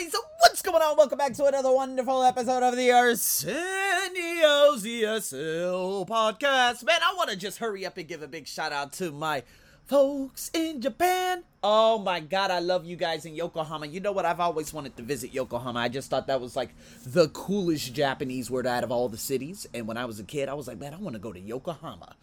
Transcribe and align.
guys? 0.00 0.14
What's 0.38 0.62
going 0.62 0.80
on? 0.82 0.96
Welcome 0.96 1.18
back 1.18 1.34
to 1.34 1.44
another 1.44 1.72
wonderful 1.72 2.22
episode 2.22 2.62
of 2.62 2.74
the 2.74 2.90
Arsenio's 2.90 4.82
ESL 4.82 6.08
podcast. 6.08 6.84
Man, 6.84 7.00
I 7.02 7.14
want 7.16 7.28
to 7.30 7.36
just 7.36 7.58
hurry 7.58 7.84
up 7.84 7.98
and 7.98 8.08
give 8.08 8.22
a 8.22 8.28
big 8.28 8.46
shout 8.46 8.72
out 8.72 8.92
to 8.94 9.10
my 9.10 9.42
folks 9.84 10.50
in 10.54 10.80
Japan. 10.80 11.42
Oh 11.62 11.98
my 11.98 12.20
god, 12.20 12.50
I 12.50 12.60
love 12.60 12.86
you 12.86 12.96
guys 12.96 13.26
in 13.26 13.34
Yokohama. 13.34 13.88
You 13.88 14.00
know 14.00 14.12
what? 14.12 14.24
I've 14.24 14.40
always 14.40 14.72
wanted 14.72 14.96
to 14.96 15.02
visit 15.02 15.34
Yokohama. 15.34 15.78
I 15.78 15.88
just 15.88 16.08
thought 16.08 16.28
that 16.28 16.40
was 16.40 16.56
like 16.56 16.70
the 17.04 17.28
coolest 17.28 17.92
Japanese 17.92 18.50
word 18.50 18.66
out 18.66 18.84
of 18.84 18.90
all 18.90 19.10
the 19.10 19.18
cities. 19.18 19.66
And 19.74 19.86
when 19.86 19.98
I 19.98 20.06
was 20.06 20.18
a 20.18 20.24
kid, 20.24 20.48
I 20.48 20.54
was 20.54 20.66
like, 20.66 20.78
man, 20.78 20.94
I 20.94 20.98
want 20.98 21.14
to 21.14 21.20
go 21.20 21.32
to 21.32 21.40
Yokohama. 21.40 22.16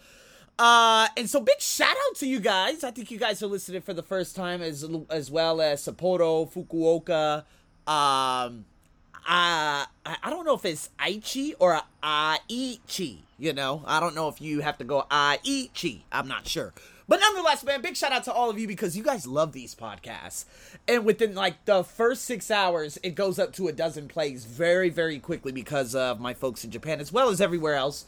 Uh, 0.57 1.07
and 1.15 1.29
so 1.29 1.39
big 1.39 1.61
shout 1.61 1.95
out 2.09 2.15
to 2.15 2.27
you 2.27 2.39
guys. 2.39 2.83
I 2.83 2.89
think 2.89 3.11
you 3.11 3.19
guys 3.19 3.43
are 3.43 3.47
listening 3.47 3.81
for 3.81 3.93
the 3.93 4.01
first 4.01 4.35
time 4.35 4.63
as 4.63 4.83
as 5.11 5.29
well 5.29 5.61
as 5.61 5.85
Sapporo, 5.85 6.51
Fukuoka. 6.51 7.43
Um, 7.87 8.65
uh, 9.27 9.85
I 10.05 10.29
don't 10.29 10.45
know 10.45 10.55
if 10.55 10.65
it's 10.65 10.89
Aichi 10.99 11.53
or 11.59 11.81
Aichi. 12.03 13.19
You 13.39 13.53
know, 13.53 13.83
I 13.85 13.99
don't 13.99 14.15
know 14.15 14.27
if 14.27 14.41
you 14.41 14.61
have 14.61 14.77
to 14.79 14.83
go 14.83 15.05
Aichi. 15.09 16.01
I'm 16.11 16.27
not 16.27 16.47
sure. 16.47 16.73
But 17.09 17.21
nonetheless, 17.21 17.63
man, 17.63 17.81
big 17.81 17.95
shout 17.95 18.11
out 18.11 18.25
to 18.25 18.33
all 18.33 18.49
of 18.49 18.59
you 18.59 18.67
because 18.67 18.97
you 18.97 19.03
guys 19.03 19.25
love 19.25 19.53
these 19.53 19.73
podcasts. 19.73 20.45
And 20.87 21.05
within 21.05 21.35
like 21.35 21.63
the 21.65 21.83
first 21.83 22.25
six 22.25 22.51
hours, 22.51 22.97
it 23.03 23.15
goes 23.15 23.39
up 23.39 23.53
to 23.53 23.67
a 23.67 23.71
dozen 23.71 24.09
plays 24.09 24.43
very, 24.43 24.89
very 24.89 25.19
quickly 25.19 25.53
because 25.53 25.95
of 25.95 26.19
my 26.19 26.33
folks 26.33 26.65
in 26.65 26.71
Japan 26.71 26.99
as 26.99 27.11
well 27.11 27.29
as 27.29 27.39
everywhere 27.39 27.75
else 27.75 28.05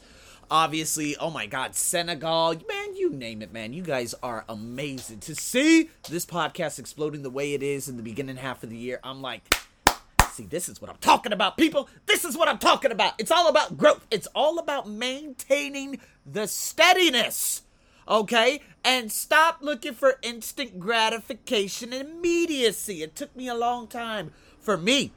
obviously, 0.50 1.16
oh 1.18 1.30
my 1.30 1.46
God, 1.46 1.74
Senegal, 1.74 2.54
man, 2.68 2.96
you 2.96 3.10
name 3.10 3.40
it, 3.40 3.52
man. 3.52 3.72
You 3.72 3.82
guys 3.82 4.14
are 4.22 4.44
amazing. 4.48 5.20
To 5.20 5.34
see 5.34 5.90
this 6.08 6.26
podcast 6.26 6.78
exploding 6.78 7.22
the 7.22 7.30
way 7.30 7.54
it 7.54 7.62
is 7.62 7.88
in 7.88 7.96
the 7.96 8.02
beginning 8.02 8.36
half 8.36 8.62
of 8.62 8.70
the 8.70 8.76
year, 8.76 8.98
I'm 9.04 9.22
like, 9.22 9.54
see, 10.30 10.46
this 10.46 10.68
is 10.68 10.80
what 10.80 10.90
I'm 10.90 10.96
talking 11.00 11.32
about, 11.32 11.56
people. 11.56 11.88
This 12.06 12.24
is 12.24 12.36
what 12.36 12.48
I'm 12.48 12.58
talking 12.58 12.92
about. 12.92 13.14
It's 13.18 13.30
all 13.30 13.48
about 13.48 13.76
growth, 13.76 14.06
it's 14.10 14.28
all 14.34 14.58
about 14.58 14.88
maintaining 14.88 16.00
the 16.24 16.46
steadiness. 16.46 17.62
Okay? 18.08 18.60
And 18.84 19.12
stop 19.12 19.58
looking 19.60 19.94
for 19.94 20.18
instant 20.22 20.80
gratification 20.80 21.92
and 21.92 22.08
immediacy. 22.08 23.02
It 23.02 23.14
took 23.14 23.34
me 23.36 23.46
a 23.46 23.54
long 23.54 23.86
time 23.86 24.32
for 24.58 24.76
me 24.76 25.12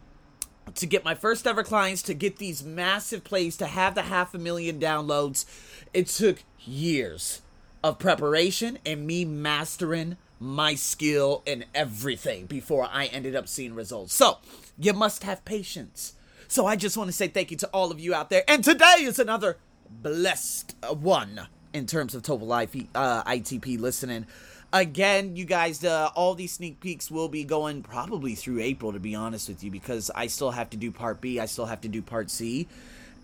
to 0.75 0.85
get 0.85 1.03
my 1.03 1.15
first 1.15 1.45
ever 1.45 1.63
clients 1.63 2.01
to 2.03 2.13
get 2.13 2.37
these 2.37 2.63
massive 2.63 3.23
plays 3.23 3.57
to 3.57 3.67
have 3.67 3.95
the 3.95 4.03
half 4.03 4.33
a 4.33 4.37
million 4.37 4.79
downloads 4.79 5.45
it 5.93 6.07
took 6.07 6.43
years 6.59 7.41
of 7.83 7.99
preparation 7.99 8.79
and 8.85 9.05
me 9.05 9.25
mastering 9.25 10.17
my 10.39 10.73
skill 10.73 11.43
and 11.45 11.65
everything 11.75 12.45
before 12.45 12.87
i 12.91 13.05
ended 13.07 13.35
up 13.35 13.47
seeing 13.47 13.75
results 13.75 14.13
so 14.13 14.37
you 14.77 14.93
must 14.93 15.23
have 15.23 15.43
patience 15.45 16.13
so 16.47 16.65
i 16.65 16.75
just 16.75 16.97
want 16.97 17.07
to 17.07 17.13
say 17.13 17.27
thank 17.27 17.51
you 17.51 17.57
to 17.57 17.67
all 17.67 17.91
of 17.91 17.99
you 17.99 18.13
out 18.13 18.29
there 18.29 18.43
and 18.47 18.63
today 18.63 18.95
is 18.99 19.19
another 19.19 19.57
blessed 19.89 20.75
one 20.89 21.47
in 21.73 21.85
terms 21.85 22.15
of 22.15 22.23
total 22.23 22.47
life 22.47 22.75
uh, 22.95 23.23
itp 23.23 23.79
listening 23.79 24.25
again, 24.73 25.35
you 25.35 25.45
guys, 25.45 25.85
uh, 25.85 26.09
all 26.15 26.33
these 26.35 26.51
sneak 26.51 26.79
peeks 26.81 27.09
will 27.09 27.29
be 27.29 27.43
going 27.43 27.83
probably 27.83 28.35
through 28.35 28.59
April, 28.59 28.91
to 28.91 28.99
be 28.99 29.15
honest 29.15 29.47
with 29.47 29.63
you, 29.63 29.71
because 29.71 30.11
I 30.15 30.27
still 30.27 30.51
have 30.51 30.69
to 30.71 30.77
do 30.77 30.91
part 30.91 31.21
B, 31.21 31.39
I 31.39 31.45
still 31.45 31.67
have 31.67 31.79
to 31.81 31.87
do 31.87 32.01
part 32.01 32.29
C. 32.29 32.67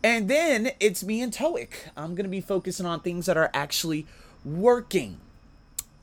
And 0.02 0.30
then 0.30 0.72
it's 0.80 1.04
me 1.04 1.22
and 1.22 1.34
TOEIC. 1.34 1.72
I'm 1.98 2.16
going 2.16 2.24
to 2.24 2.30
be 2.30 2.40
focusing 2.40 2.86
on 2.86 3.02
things 3.02 3.26
that 3.26 3.36
are 3.36 3.50
actually 3.54 4.06
working, 4.46 5.20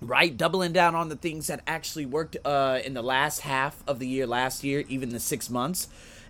right? 0.00 0.36
Doubling 0.36 0.72
down 0.72 0.94
on 0.94 1.08
the 1.08 1.16
things 1.16 1.46
that 1.46 1.62
actually 1.66 2.06
worked 2.06 2.36
uh, 2.44 2.80
in 2.84 2.94
the 2.94 3.02
last 3.02 3.40
half 3.40 3.82
of 3.86 3.98
the 3.98 4.06
year, 4.06 4.26
last 4.26 4.64
year, 4.64 4.84
even 4.88 5.10
the 5.10 5.20
six 5.20 5.50
months 5.50 5.88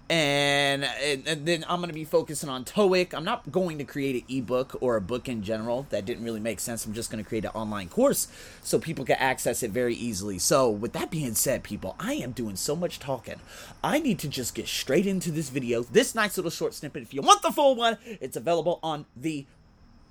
and, 0.08 0.84
and, 1.26 1.46
then 1.46 1.64
I'm 1.68 1.80
going 1.80 1.88
to 1.88 1.94
be 1.94 2.04
focusing 2.04 2.48
on 2.48 2.64
TOEIC. 2.64 3.12
I'm 3.12 3.24
not 3.24 3.50
going 3.50 3.78
to 3.78 3.84
create 3.84 4.22
an 4.22 4.36
ebook 4.36 4.76
or 4.80 4.94
a 4.96 5.00
book 5.00 5.28
in 5.28 5.42
general. 5.42 5.86
That 5.90 6.04
didn't 6.04 6.22
really 6.22 6.38
make 6.38 6.60
sense. 6.60 6.86
I'm 6.86 6.92
just 6.92 7.10
going 7.10 7.22
to 7.22 7.28
create 7.28 7.44
an 7.44 7.50
online 7.54 7.88
course 7.88 8.28
so 8.62 8.78
people 8.78 9.04
can 9.04 9.16
access 9.16 9.64
it 9.64 9.72
very 9.72 9.94
easily. 9.94 10.38
So, 10.38 10.70
with 10.70 10.92
that 10.92 11.10
being 11.10 11.34
said, 11.34 11.64
people, 11.64 11.96
I 11.98 12.14
am 12.14 12.32
doing 12.32 12.54
so 12.54 12.76
much 12.76 13.00
talking. 13.00 13.40
I 13.82 13.98
need 13.98 14.20
to 14.20 14.28
just 14.28 14.54
get 14.54 14.68
straight 14.68 15.06
into 15.06 15.32
this 15.32 15.48
video. 15.48 15.82
This 15.82 16.14
nice 16.14 16.36
little 16.36 16.52
short 16.52 16.74
snippet. 16.74 17.02
If 17.02 17.12
you 17.12 17.22
want 17.22 17.42
the 17.42 17.50
full 17.50 17.74
one, 17.74 17.98
it's 18.04 18.36
available 18.36 18.78
on 18.84 19.06
the 19.16 19.46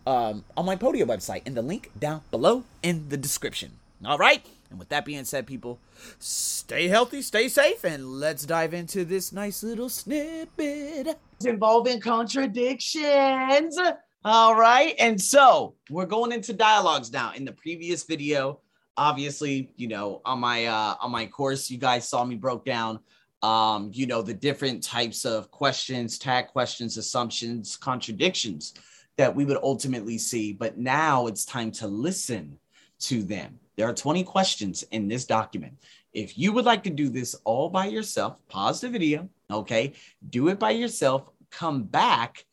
um, 0.05 0.43
on 0.55 0.65
my 0.65 0.75
Podia 0.75 1.05
website, 1.05 1.45
in 1.45 1.55
the 1.55 1.61
link 1.61 1.91
down 1.97 2.21
below 2.31 2.63
in 2.83 3.09
the 3.09 3.17
description. 3.17 3.71
All 4.05 4.17
right. 4.17 4.45
And 4.69 4.79
with 4.79 4.89
that 4.89 5.05
being 5.05 5.23
said, 5.25 5.47
people, 5.47 5.79
stay 6.19 6.87
healthy, 6.87 7.21
stay 7.21 7.47
safe, 7.47 7.83
and 7.83 8.05
let's 8.19 8.45
dive 8.45 8.73
into 8.73 9.05
this 9.05 9.31
nice 9.31 9.63
little 9.63 9.89
snippet 9.89 11.17
involving 11.45 12.01
contradictions. 12.01 13.79
All 14.23 14.55
right. 14.55 14.95
And 14.99 15.21
so 15.21 15.75
we're 15.89 16.05
going 16.05 16.31
into 16.31 16.53
dialogues 16.53 17.11
now. 17.11 17.33
In 17.35 17.45
the 17.45 17.51
previous 17.53 18.03
video, 18.03 18.59
obviously, 18.97 19.71
you 19.75 19.87
know, 19.87 20.21
on 20.25 20.39
my 20.39 20.65
uh 20.65 20.95
on 20.99 21.11
my 21.11 21.27
course, 21.27 21.69
you 21.69 21.77
guys 21.77 22.09
saw 22.09 22.23
me 22.23 22.35
broke 22.35 22.65
down 22.65 22.99
um, 23.43 23.91
you 23.93 24.07
know, 24.07 24.23
the 24.23 24.33
different 24.33 24.81
types 24.81 25.23
of 25.23 25.51
questions, 25.51 26.17
tag 26.17 26.47
questions, 26.47 26.97
assumptions, 26.97 27.77
contradictions 27.77 28.73
that 29.17 29.35
we 29.35 29.45
would 29.45 29.57
ultimately 29.61 30.17
see. 30.17 30.53
But 30.53 30.77
now 30.77 31.27
it's 31.27 31.45
time 31.45 31.71
to 31.73 31.87
listen 31.87 32.59
to 32.99 33.23
them. 33.23 33.59
There 33.75 33.87
are 33.87 33.93
20 33.93 34.23
questions 34.23 34.83
in 34.91 35.07
this 35.07 35.25
document. 35.25 35.73
If 36.13 36.37
you 36.37 36.53
would 36.53 36.65
like 36.65 36.83
to 36.83 36.89
do 36.89 37.09
this 37.09 37.35
all 37.43 37.69
by 37.69 37.87
yourself, 37.87 38.37
pause 38.47 38.81
the 38.81 38.89
video, 38.89 39.29
okay? 39.51 39.93
Do 40.29 40.47
it 40.47 40.59
by 40.59 40.71
yourself, 40.71 41.29
come 41.51 41.83
back 41.83 42.45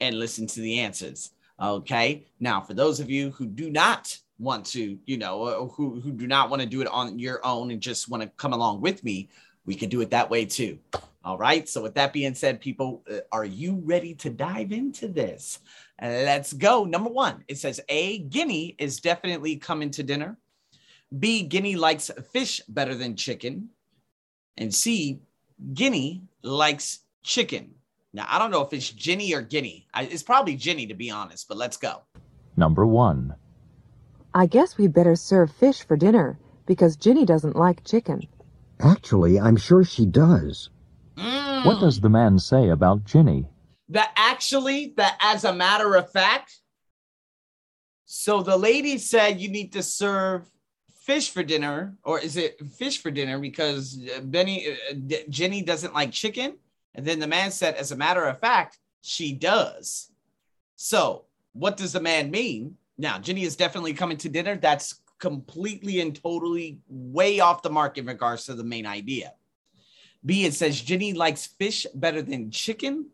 and 0.00 0.18
listen 0.18 0.46
to 0.46 0.60
the 0.60 0.78
answers, 0.78 1.32
okay? 1.60 2.26
Now, 2.38 2.60
for 2.60 2.74
those 2.74 3.00
of 3.00 3.10
you 3.10 3.30
who 3.32 3.46
do 3.46 3.70
not 3.70 4.16
want 4.38 4.64
to, 4.66 4.98
you 5.04 5.18
know, 5.18 5.68
who, 5.74 6.00
who 6.00 6.12
do 6.12 6.28
not 6.28 6.48
want 6.48 6.62
to 6.62 6.68
do 6.68 6.80
it 6.80 6.86
on 6.86 7.18
your 7.18 7.44
own 7.44 7.72
and 7.72 7.80
just 7.80 8.08
want 8.08 8.22
to 8.22 8.28
come 8.36 8.52
along 8.52 8.80
with 8.80 9.02
me, 9.02 9.28
we 9.66 9.74
could 9.74 9.90
do 9.90 10.00
it 10.00 10.10
that 10.10 10.30
way 10.30 10.44
too. 10.44 10.78
All 11.24 11.36
right. 11.36 11.68
So, 11.68 11.82
with 11.82 11.94
that 11.94 12.12
being 12.12 12.34
said, 12.34 12.60
people, 12.60 13.02
uh, 13.10 13.18
are 13.32 13.44
you 13.44 13.82
ready 13.84 14.14
to 14.14 14.30
dive 14.30 14.72
into 14.72 15.08
this? 15.08 15.58
Let's 16.00 16.52
go. 16.52 16.84
Number 16.84 17.10
one, 17.10 17.44
it 17.48 17.58
says 17.58 17.80
A, 17.88 18.18
Guinea 18.18 18.76
is 18.78 19.00
definitely 19.00 19.56
coming 19.56 19.90
to 19.92 20.02
dinner. 20.02 20.38
B, 21.18 21.42
Guinea 21.42 21.76
likes 21.76 22.10
fish 22.32 22.60
better 22.68 22.94
than 22.94 23.16
chicken. 23.16 23.70
And 24.56 24.74
C, 24.74 25.20
Guinea 25.74 26.22
likes 26.42 27.00
chicken. 27.22 27.74
Now, 28.12 28.26
I 28.28 28.38
don't 28.38 28.50
know 28.50 28.62
if 28.62 28.72
it's 28.72 28.90
Ginny 28.90 29.34
or 29.34 29.42
Guinea. 29.42 29.86
it's 29.96 30.22
probably 30.22 30.56
Ginny, 30.56 30.86
to 30.86 30.94
be 30.94 31.10
honest, 31.10 31.48
but 31.48 31.56
let's 31.56 31.76
go. 31.76 32.02
Number 32.56 32.86
one. 32.86 33.34
I 34.34 34.46
guess 34.46 34.78
we'd 34.78 34.92
better 34.92 35.16
serve 35.16 35.50
fish 35.50 35.84
for 35.84 35.96
dinner 35.96 36.38
because 36.66 36.96
Ginny 36.96 37.24
doesn't 37.24 37.56
like 37.56 37.84
chicken. 37.84 38.22
Actually, 38.80 39.40
I'm 39.40 39.56
sure 39.56 39.82
she 39.84 40.06
does. 40.06 40.70
Mm. 41.16 41.66
What 41.66 41.80
does 41.80 42.00
the 42.00 42.08
man 42.08 42.38
say 42.38 42.68
about 42.68 43.04
Ginny? 43.04 43.46
That 43.90 44.12
actually, 44.16 44.94
that 44.96 45.16
as 45.20 45.44
a 45.44 45.54
matter 45.54 45.94
of 45.94 46.10
fact, 46.12 46.58
so 48.04 48.42
the 48.42 48.56
lady 48.56 48.98
said 48.98 49.40
you 49.40 49.50
need 49.50 49.72
to 49.74 49.82
serve 49.82 50.46
fish 51.02 51.30
for 51.30 51.42
dinner, 51.42 51.96
or 52.04 52.18
is 52.18 52.36
it 52.36 52.60
fish 52.76 53.00
for 53.00 53.10
dinner 53.10 53.38
because 53.38 53.98
uh, 54.14 54.20
Benny 54.20 54.66
uh, 54.90 55.16
Jenny 55.28 55.62
doesn't 55.62 55.94
like 55.94 56.12
chicken? 56.12 56.56
And 56.94 57.06
then 57.06 57.18
the 57.18 57.26
man 57.26 57.50
said, 57.50 57.76
as 57.76 57.92
a 57.92 57.96
matter 57.96 58.24
of 58.24 58.40
fact, 58.40 58.78
she 59.00 59.32
does. 59.32 60.10
So 60.76 61.24
what 61.52 61.76
does 61.76 61.92
the 61.92 62.00
man 62.00 62.30
mean? 62.30 62.76
Now, 62.98 63.18
Jenny 63.18 63.42
is 63.42 63.56
definitely 63.56 63.94
coming 63.94 64.16
to 64.18 64.28
dinner. 64.28 64.56
That's 64.56 65.00
completely 65.18 66.00
and 66.00 66.14
totally 66.14 66.78
way 66.88 67.40
off 67.40 67.62
the 67.62 67.70
mark 67.70 67.98
in 67.98 68.06
regards 68.06 68.46
to 68.46 68.54
the 68.54 68.64
main 68.64 68.86
idea. 68.86 69.32
B, 70.24 70.44
it 70.44 70.54
says 70.54 70.80
Jenny 70.80 71.12
likes 71.12 71.46
fish 71.46 71.86
better 71.94 72.22
than 72.22 72.50
chicken. 72.50 73.06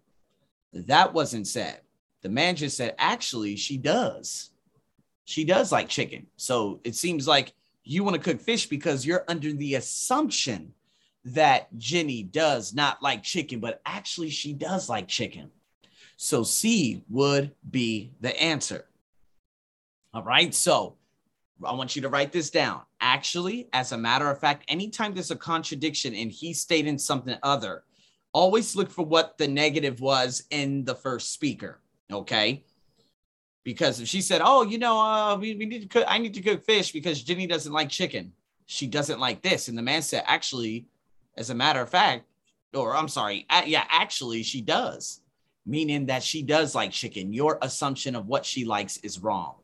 That 0.75 1.15
wasn't 1.15 1.47
said. 1.47 1.81
The 2.23 2.29
man 2.29 2.57
just 2.57 2.77
said, 2.77 2.95
actually, 2.99 3.57
she 3.57 3.77
does. 3.77 4.51
She 5.25 5.45
does 5.45 5.71
like 5.71 5.89
chicken. 5.89 6.27
So 6.37 6.81
it 6.85 6.95
seems 6.95 7.29
like 7.29 7.55
you 7.85 8.03
want 8.03 8.17
to 8.17 8.23
cook 8.23 8.41
fish 8.41 8.67
because 8.67 9.07
you're 9.07 9.25
under 9.29 9.53
the 9.53 9.77
assumption 9.77 10.73
that 11.27 11.69
Jenny 11.79 12.23
does 12.23 12.75
not 12.75 13.03
like 13.03 13.23
chicken, 13.23 13.61
but 13.61 13.81
actually 13.87 14.31
she 14.31 14.53
does 14.53 14.89
like 14.89 15.09
chicken. 15.09 15.51
So 16.17 16.43
C 16.43 17.03
would 17.09 17.53
be 17.71 18.13
the 18.21 18.39
answer. 18.41 18.87
All 20.13 20.23
right. 20.23 20.55
So 20.55 20.97
I 21.65 21.73
want 21.73 21.97
you 21.97 22.03
to 22.03 22.09
write 22.09 22.33
this 22.33 22.51
down. 22.51 22.83
Actually, 23.01 23.69
as 23.73 23.93
a 23.93 23.99
matter 23.99 24.31
of 24.31 24.39
fact, 24.39 24.65
anytime 24.69 25.15
there's 25.15 25.31
a 25.31 25.37
contradiction 25.37 26.15
and 26.15 26.31
he's 26.31 26.61
stating 26.61 26.99
something 26.99 27.37
other, 27.43 27.84
always 28.35 28.77
look 28.77 28.91
for 28.91 29.07
what 29.07 29.39
the 29.39 29.49
negative 29.49 30.01
was 30.01 30.45
in 30.51 30.85
the 30.85 30.95
first 30.95 31.33
speaker. 31.33 31.81
Okay 32.13 32.65
because 33.65 33.99
if 33.99 34.07
she 34.07 34.21
said, 34.21 34.43
"Oh, 34.45 34.63
you 34.63 34.79
know, 34.79 35.01
uh, 35.01 35.37
we, 35.37 35.55
we 35.57 35.67
need 35.67 35.81
to 35.83 35.89
cook. 35.89 36.05
I 36.07 36.19
need 36.19 36.35
to 36.35 36.43
cook 36.43 36.63
fish 36.63 36.93
because 36.93 37.23
Jenny 37.23 37.47
doesn't 37.47 37.73
like 37.73 37.89
chicken. 37.89 38.33
She 38.67 38.87
doesn't 38.87 39.19
like 39.19 39.43
this," 39.43 39.69
and 39.69 39.77
the 39.77 39.83
man 39.83 40.03
said, 40.03 40.23
"Actually, 40.27 40.87
as 41.37 41.51
a 41.51 41.55
matter 41.55 41.81
of 41.81 41.89
fact, 41.89 42.27
or 42.75 42.95
I'm 42.95 43.09
sorry, 43.09 43.47
yeah, 43.67 43.85
actually, 43.89 44.43
she 44.43 44.61
does, 44.61 45.21
meaning 45.67 46.07
that 46.07 46.23
she 46.23 46.43
does 46.43 46.75
like 46.75 46.93
chicken. 46.93 47.33
Your 47.33 47.59
assumption 47.63 48.15
of 48.15 48.27
what 48.27 48.45
she 48.45 48.65
likes 48.65 48.99
is 48.99 49.19
wrong. 49.19 49.57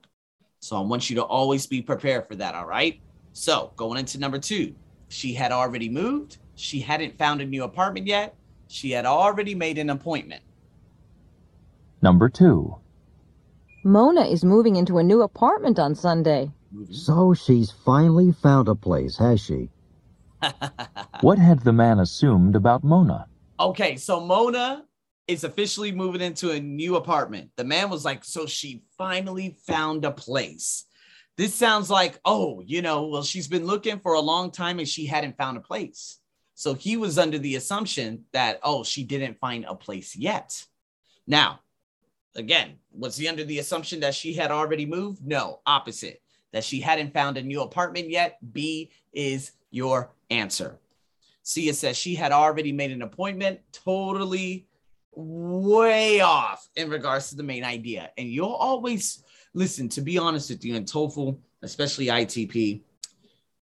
So 0.60 0.76
I 0.76 0.80
want 0.80 1.08
you 1.08 1.16
to 1.16 1.22
always 1.22 1.66
be 1.66 1.82
prepared 1.82 2.26
for 2.26 2.36
that. 2.36 2.54
All 2.54 2.66
right. 2.66 3.00
So 3.32 3.72
going 3.76 3.98
into 3.98 4.18
number 4.18 4.38
two, 4.38 4.74
she 5.08 5.32
had 5.32 5.52
already 5.52 5.88
moved. 5.88 6.38
She 6.54 6.80
hadn't 6.80 7.16
found 7.16 7.40
a 7.40 7.46
new 7.46 7.64
apartment 7.64 8.06
yet. 8.06 8.34
She 8.70 8.92
had 8.92 9.04
already 9.04 9.56
made 9.56 9.78
an 9.78 9.90
appointment. 9.90 10.44
Number 12.02 12.28
2. 12.28 12.76
Mona 13.82 14.22
is 14.22 14.44
moving 14.44 14.76
into 14.76 14.98
a 14.98 15.02
new 15.02 15.22
apartment 15.22 15.80
on 15.80 15.96
Sunday. 15.96 16.52
So 16.92 17.34
she's 17.34 17.72
finally 17.84 18.30
found 18.30 18.68
a 18.68 18.76
place, 18.76 19.16
has 19.18 19.40
she? 19.40 19.70
What 21.20 21.38
had 21.38 21.60
the 21.64 21.72
man 21.72 21.98
assumed 21.98 22.54
about 22.54 22.84
Mona? 22.84 23.26
Okay, 23.58 23.96
so 23.96 24.20
Mona 24.20 24.84
is 25.26 25.42
officially 25.42 25.90
moving 25.90 26.20
into 26.20 26.52
a 26.52 26.60
new 26.60 26.94
apartment. 26.94 27.50
The 27.56 27.64
man 27.64 27.90
was 27.90 28.04
like, 28.04 28.24
so 28.24 28.46
she 28.46 28.84
finally 28.96 29.56
found 29.66 30.04
a 30.04 30.12
place. 30.12 30.86
This 31.36 31.54
sounds 31.54 31.90
like, 31.90 32.20
oh, 32.24 32.62
you 32.64 32.82
know, 32.82 33.08
well, 33.08 33.24
she's 33.24 33.48
been 33.48 33.66
looking 33.66 33.98
for 33.98 34.12
a 34.14 34.20
long 34.20 34.52
time 34.52 34.78
and 34.78 34.88
she 34.88 35.06
hadn't 35.06 35.36
found 35.36 35.56
a 35.56 35.60
place. 35.60 36.20
So 36.60 36.74
he 36.74 36.98
was 36.98 37.18
under 37.18 37.38
the 37.38 37.56
assumption 37.56 38.26
that, 38.32 38.60
oh, 38.62 38.84
she 38.84 39.02
didn't 39.02 39.40
find 39.40 39.64
a 39.64 39.74
place 39.74 40.14
yet. 40.14 40.62
Now, 41.26 41.60
again, 42.36 42.74
was 42.92 43.16
he 43.16 43.28
under 43.28 43.44
the 43.44 43.60
assumption 43.60 44.00
that 44.00 44.14
she 44.14 44.34
had 44.34 44.50
already 44.50 44.84
moved? 44.84 45.26
No, 45.26 45.60
opposite. 45.64 46.20
That 46.52 46.62
she 46.62 46.78
hadn't 46.78 47.14
found 47.14 47.38
a 47.38 47.42
new 47.42 47.62
apartment 47.62 48.10
yet. 48.10 48.36
B 48.52 48.90
is 49.10 49.52
your 49.70 50.12
answer. 50.28 50.78
C, 51.44 51.72
says 51.72 51.96
she 51.96 52.14
had 52.14 52.30
already 52.30 52.72
made 52.72 52.90
an 52.90 53.00
appointment. 53.00 53.60
Totally 53.72 54.66
way 55.12 56.20
off 56.20 56.68
in 56.76 56.90
regards 56.90 57.30
to 57.30 57.36
the 57.36 57.42
main 57.42 57.64
idea. 57.64 58.10
And 58.18 58.28
you'll 58.28 58.48
always 58.48 59.24
listen, 59.54 59.88
to 59.88 60.02
be 60.02 60.18
honest 60.18 60.50
with 60.50 60.62
you, 60.62 60.74
in 60.74 60.84
TOEFL, 60.84 61.38
especially 61.62 62.08
ITP, 62.08 62.82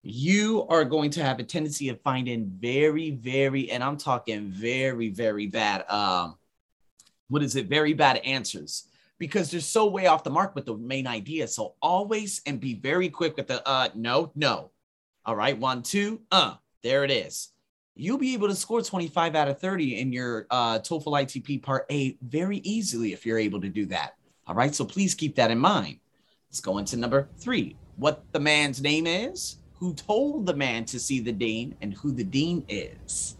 you 0.04 0.66
are 0.68 0.84
going 0.84 1.10
to 1.10 1.24
have 1.24 1.38
a 1.38 1.44
tendency 1.44 1.88
of 1.88 2.00
finding 2.02 2.46
very, 2.60 3.12
very, 3.12 3.70
and 3.70 3.82
I'm 3.82 3.96
talking 3.96 4.50
very, 4.50 5.08
very 5.08 5.46
bad. 5.46 5.90
Um, 5.90 6.36
what 7.28 7.42
is 7.42 7.56
it? 7.56 7.68
Very 7.68 7.94
bad 7.94 8.18
answers 8.18 8.86
because 9.18 9.50
they're 9.50 9.60
so 9.60 9.86
way 9.86 10.06
off 10.06 10.22
the 10.22 10.30
mark 10.30 10.54
with 10.54 10.66
the 10.66 10.76
main 10.76 11.06
idea. 11.06 11.48
So 11.48 11.74
always 11.80 12.42
and 12.44 12.60
be 12.60 12.74
very 12.74 13.08
quick 13.08 13.36
with 13.38 13.46
the 13.46 13.66
uh 13.66 13.88
no, 13.94 14.30
no. 14.34 14.72
All 15.24 15.34
right, 15.34 15.58
one, 15.58 15.82
two, 15.82 16.20
uh, 16.30 16.56
there 16.82 17.02
it 17.04 17.10
is. 17.10 17.48
You'll 17.96 18.18
be 18.18 18.34
able 18.34 18.48
to 18.48 18.54
score 18.54 18.82
25 18.82 19.34
out 19.34 19.48
of 19.48 19.58
30 19.58 19.98
in 20.00 20.12
your 20.12 20.46
uh, 20.50 20.80
TOEFL 20.80 21.22
ITP 21.22 21.62
Part 21.62 21.86
A 21.90 22.18
very 22.20 22.58
easily 22.58 23.14
if 23.14 23.24
you're 23.24 23.38
able 23.38 23.60
to 23.62 23.70
do 23.70 23.86
that. 23.86 24.16
All 24.46 24.54
right, 24.54 24.74
so 24.74 24.84
please 24.84 25.14
keep 25.14 25.36
that 25.36 25.50
in 25.50 25.58
mind. 25.58 26.00
Let's 26.50 26.60
go 26.60 26.76
into 26.76 26.98
number 26.98 27.30
three. 27.38 27.76
What 27.96 28.24
the 28.32 28.40
man's 28.40 28.82
name 28.82 29.06
is, 29.06 29.58
who 29.84 29.92
told 29.92 30.46
the 30.46 30.54
man 30.54 30.86
to 30.86 30.98
see 30.98 31.20
the 31.20 31.30
dean, 31.30 31.76
and 31.82 31.92
who 31.92 32.10
the 32.10 32.24
dean 32.24 32.64
is, 32.70 33.36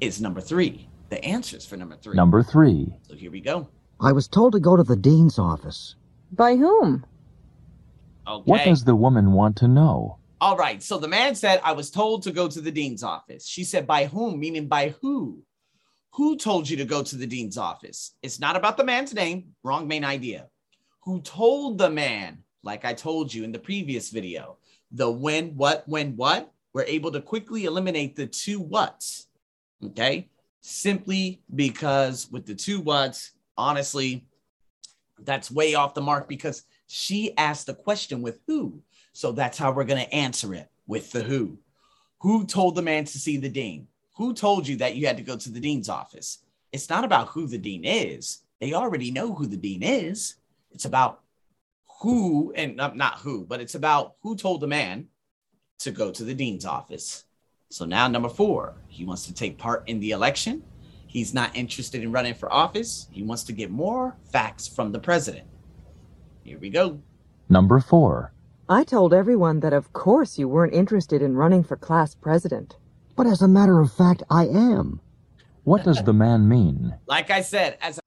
is 0.00 0.22
number 0.22 0.40
three. 0.40 0.88
The 1.10 1.22
answers 1.22 1.66
for 1.66 1.76
number 1.76 1.96
three. 1.96 2.16
Number 2.16 2.42
3. 2.42 2.94
So 3.02 3.14
here 3.14 3.30
we 3.30 3.42
go. 3.42 3.68
I 4.00 4.12
was 4.12 4.26
told 4.26 4.54
to 4.54 4.58
go 4.58 4.74
to 4.74 4.82
the 4.82 4.96
dean's 4.96 5.38
office. 5.38 5.96
By 6.32 6.56
whom? 6.56 7.04
Okay. 8.26 8.50
What 8.50 8.64
does 8.64 8.84
the 8.84 8.96
woman 8.96 9.32
want 9.32 9.56
to 9.56 9.68
know? 9.68 10.16
All 10.40 10.56
right. 10.56 10.82
So 10.82 10.96
the 10.96 11.08
man 11.08 11.34
said, 11.34 11.60
I 11.62 11.72
was 11.72 11.90
told 11.90 12.22
to 12.22 12.32
go 12.32 12.48
to 12.48 12.60
the 12.62 12.72
dean's 12.72 13.02
office. 13.02 13.46
She 13.46 13.62
said, 13.62 13.86
by 13.86 14.06
whom? 14.06 14.40
Meaning 14.40 14.68
by 14.68 14.94
who? 15.02 15.42
Who 16.14 16.38
told 16.38 16.70
you 16.70 16.78
to 16.78 16.86
go 16.86 17.02
to 17.02 17.16
the 17.16 17.26
dean's 17.26 17.58
office? 17.58 18.12
It's 18.22 18.40
not 18.40 18.56
about 18.56 18.78
the 18.78 18.84
man's 18.84 19.12
name. 19.12 19.52
Wrong 19.62 19.86
main 19.86 20.04
idea. 20.04 20.48
Who 21.04 21.20
told 21.20 21.76
the 21.76 21.90
man, 21.90 22.38
like 22.62 22.86
I 22.86 22.94
told 22.94 23.32
you 23.32 23.44
in 23.44 23.52
the 23.52 23.58
previous 23.58 24.08
video, 24.08 24.56
the 24.90 25.10
when, 25.10 25.56
what, 25.56 25.84
when, 25.86 26.16
what? 26.16 26.52
We're 26.72 26.84
able 26.84 27.12
to 27.12 27.20
quickly 27.20 27.64
eliminate 27.64 28.16
the 28.16 28.26
two 28.26 28.58
whats. 28.60 29.28
Okay. 29.84 30.28
Simply 30.60 31.42
because 31.54 32.28
with 32.30 32.46
the 32.46 32.54
two 32.54 32.80
whats, 32.80 33.32
honestly, 33.56 34.26
that's 35.20 35.50
way 35.50 35.74
off 35.74 35.94
the 35.94 36.00
mark 36.00 36.28
because 36.28 36.64
she 36.86 37.36
asked 37.36 37.66
the 37.66 37.74
question 37.74 38.20
with 38.20 38.40
who. 38.46 38.82
So 39.12 39.32
that's 39.32 39.56
how 39.56 39.72
we're 39.72 39.84
going 39.84 40.04
to 40.04 40.14
answer 40.14 40.54
it 40.54 40.68
with 40.86 41.10
the 41.12 41.22
who. 41.22 41.58
Who 42.20 42.44
told 42.46 42.74
the 42.74 42.82
man 42.82 43.04
to 43.04 43.18
see 43.18 43.36
the 43.38 43.48
dean? 43.48 43.88
Who 44.16 44.34
told 44.34 44.66
you 44.66 44.76
that 44.76 44.96
you 44.96 45.06
had 45.06 45.16
to 45.16 45.22
go 45.22 45.36
to 45.36 45.50
the 45.50 45.60
dean's 45.60 45.88
office? 45.88 46.38
It's 46.72 46.90
not 46.90 47.04
about 47.04 47.28
who 47.28 47.46
the 47.46 47.58
dean 47.58 47.84
is. 47.84 48.40
They 48.60 48.72
already 48.72 49.10
know 49.10 49.34
who 49.34 49.46
the 49.46 49.56
dean 49.56 49.82
is. 49.82 50.36
It's 50.70 50.84
about 50.84 51.20
who, 52.00 52.52
and 52.56 52.76
not 52.76 52.96
not 52.96 53.18
who, 53.18 53.44
but 53.44 53.60
it's 53.60 53.74
about 53.74 54.14
who 54.22 54.36
told 54.36 54.60
the 54.60 54.66
man 54.66 55.08
to 55.78 55.90
go 55.90 56.10
to 56.10 56.24
the 56.24 56.34
dean's 56.34 56.64
office. 56.64 57.24
So 57.70 57.84
now, 57.84 58.08
number 58.08 58.28
four, 58.28 58.74
he 58.88 59.04
wants 59.04 59.26
to 59.26 59.34
take 59.34 59.58
part 59.58 59.88
in 59.88 60.00
the 60.00 60.12
election. 60.12 60.62
He's 61.06 61.34
not 61.34 61.56
interested 61.56 62.02
in 62.02 62.12
running 62.12 62.34
for 62.34 62.52
office. 62.52 63.08
He 63.10 63.22
wants 63.22 63.44
to 63.44 63.52
get 63.52 63.70
more 63.70 64.16
facts 64.30 64.68
from 64.68 64.92
the 64.92 64.98
president. 64.98 65.46
Here 66.42 66.58
we 66.58 66.70
go. 66.70 67.00
Number 67.48 67.80
4. 67.80 68.32
I 68.68 68.84
told 68.84 69.14
everyone 69.14 69.60
that 69.60 69.72
of 69.72 69.92
course 69.92 70.38
you 70.38 70.48
weren't 70.48 70.74
interested 70.74 71.22
in 71.22 71.36
running 71.36 71.64
for 71.64 71.76
class 71.76 72.14
president. 72.14 72.76
But 73.16 73.26
as 73.26 73.40
a 73.40 73.48
matter 73.48 73.80
of 73.80 73.92
fact, 73.92 74.22
I 74.30 74.46
am. 74.46 75.00
What 75.64 75.84
does 75.84 76.02
the 76.02 76.12
man 76.12 76.48
mean? 76.48 76.94
Like 77.06 77.30
I 77.30 77.40
said, 77.40 77.78
as 77.80 77.98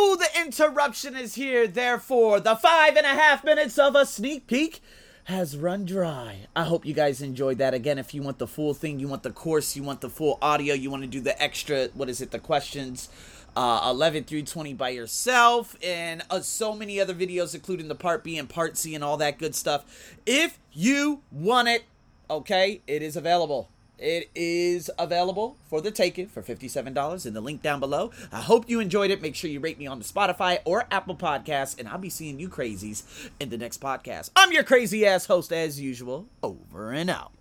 Oh, 0.00 0.14
the 0.14 0.40
interruption 0.40 1.16
is 1.16 1.34
here. 1.34 1.66
Therefore, 1.66 2.38
the 2.38 2.54
five 2.54 2.96
and 2.96 3.04
a 3.04 3.08
half 3.08 3.42
minutes 3.42 3.76
of 3.80 3.96
a 3.96 4.06
sneak 4.06 4.46
peek 4.46 4.80
has 5.24 5.56
run 5.56 5.84
dry. 5.84 6.46
I 6.54 6.62
hope 6.62 6.86
you 6.86 6.94
guys 6.94 7.20
enjoyed 7.20 7.58
that. 7.58 7.74
Again, 7.74 7.98
if 7.98 8.14
you 8.14 8.22
want 8.22 8.38
the 8.38 8.46
full 8.46 8.74
thing, 8.74 9.00
you 9.00 9.08
want 9.08 9.24
the 9.24 9.32
course, 9.32 9.74
you 9.74 9.82
want 9.82 10.00
the 10.00 10.08
full 10.08 10.38
audio, 10.40 10.72
you 10.72 10.88
want 10.88 11.02
to 11.02 11.08
do 11.08 11.20
the 11.20 11.42
extra, 11.42 11.88
what 11.94 12.08
is 12.08 12.20
it, 12.20 12.30
the 12.30 12.38
questions 12.38 13.08
uh, 13.56 13.88
11 13.90 14.22
through 14.22 14.42
20 14.42 14.72
by 14.74 14.90
yourself, 14.90 15.76
and 15.82 16.22
uh, 16.30 16.38
so 16.38 16.76
many 16.76 17.00
other 17.00 17.12
videos, 17.12 17.56
including 17.56 17.88
the 17.88 17.96
part 17.96 18.22
B 18.22 18.38
and 18.38 18.48
part 18.48 18.76
C 18.76 18.94
and 18.94 19.02
all 19.02 19.16
that 19.16 19.36
good 19.36 19.56
stuff. 19.56 20.14
If 20.24 20.60
you 20.72 21.22
want 21.32 21.66
it, 21.66 21.82
okay, 22.30 22.82
it 22.86 23.02
is 23.02 23.16
available. 23.16 23.68
It 23.98 24.30
is 24.34 24.90
available 24.98 25.56
for 25.68 25.80
the 25.80 25.90
taking 25.90 26.28
for 26.28 26.42
$57 26.42 27.26
in 27.26 27.34
the 27.34 27.40
link 27.40 27.62
down 27.62 27.80
below. 27.80 28.12
I 28.32 28.40
hope 28.40 28.68
you 28.68 28.80
enjoyed 28.80 29.10
it. 29.10 29.20
Make 29.20 29.34
sure 29.34 29.50
you 29.50 29.60
rate 29.60 29.78
me 29.78 29.86
on 29.86 29.98
the 29.98 30.04
Spotify 30.04 30.58
or 30.64 30.86
Apple 30.90 31.16
Podcasts, 31.16 31.78
and 31.78 31.88
I'll 31.88 31.98
be 31.98 32.10
seeing 32.10 32.38
you 32.38 32.48
crazies 32.48 33.30
in 33.40 33.50
the 33.50 33.58
next 33.58 33.80
podcast. 33.80 34.30
I'm 34.36 34.52
your 34.52 34.64
crazy 34.64 35.04
ass 35.04 35.26
host, 35.26 35.52
as 35.52 35.80
usual. 35.80 36.26
Over 36.42 36.92
and 36.92 37.10
out. 37.10 37.32